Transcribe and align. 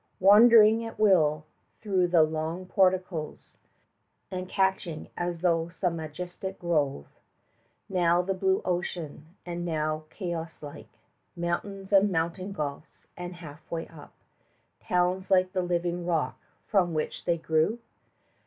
Wandering 0.19 0.83
at 0.83 0.97
will 0.97 1.45
through 1.79 2.07
the 2.07 2.23
long 2.23 2.65
porticoes, 2.65 3.59
And 4.31 4.49
catching, 4.49 5.09
as 5.15 5.41
through 5.41 5.69
some 5.73 5.97
majestic 5.97 6.57
grove, 6.57 7.05
30 7.87 7.99
Now 7.99 8.21
the 8.23 8.33
blue 8.33 8.63
ocean, 8.65 9.27
and 9.45 9.63
now, 9.63 10.05
chaos 10.09 10.63
like, 10.63 10.87
Mountains 11.35 11.91
and 11.93 12.11
mountain 12.11 12.51
gulfs, 12.51 13.05
and, 13.15 13.35
half 13.35 13.69
way 13.69 13.87
up, 13.89 14.15
Towns 14.79 15.29
like 15.29 15.51
the 15.53 15.61
living 15.61 16.03
rock 16.03 16.39
from 16.65 16.95
which 16.95 17.25
they 17.25 17.37
grew? 17.37 17.77